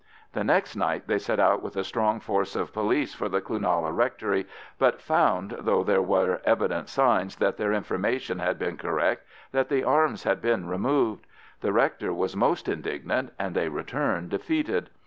[0.33, 3.91] The next night they set out with a strong force of police for the Cloonalla
[3.91, 4.47] Rectory,
[4.79, 9.83] but found, though there were evident signs that their information had been correct, that the
[9.83, 11.27] arms had been removed;
[11.59, 14.89] the rector was most indignant, and they returned defeated.